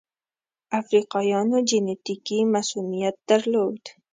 [0.79, 3.81] افریقایانو جنټیکي مصوونیت درلود.